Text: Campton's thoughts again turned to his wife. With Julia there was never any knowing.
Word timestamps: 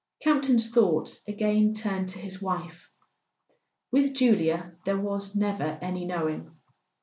Campton's 0.19 0.71
thoughts 0.71 1.21
again 1.27 1.75
turned 1.75 2.09
to 2.09 2.17
his 2.17 2.41
wife. 2.41 2.89
With 3.91 4.15
Julia 4.15 4.73
there 4.83 4.97
was 4.97 5.35
never 5.35 5.77
any 5.79 6.05
knowing. 6.05 6.55